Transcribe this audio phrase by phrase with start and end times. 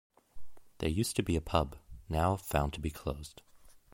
[0.79, 1.77] There used to be a pub,
[2.09, 3.43] now found to be closed.